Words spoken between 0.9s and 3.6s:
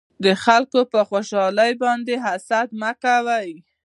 په خوشحالۍ باندې حسد مکوئ